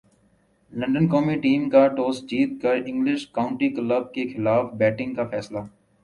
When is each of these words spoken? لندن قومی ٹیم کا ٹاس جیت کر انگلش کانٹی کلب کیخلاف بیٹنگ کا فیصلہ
لندن 0.73 1.07
قومی 1.07 1.35
ٹیم 1.39 1.67
کا 1.69 1.85
ٹاس 1.97 2.21
جیت 2.29 2.61
کر 2.61 2.77
انگلش 2.85 3.27
کانٹی 3.31 3.69
کلب 3.69 4.11
کیخلاف 4.13 4.73
بیٹنگ 4.77 5.13
کا 5.13 5.27
فیصلہ 5.31 5.59